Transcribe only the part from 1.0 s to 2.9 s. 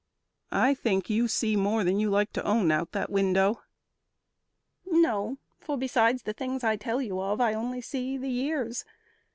you see More than you like to own to